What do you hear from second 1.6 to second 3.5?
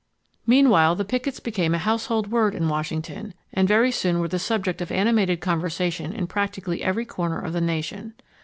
a household word in Washington,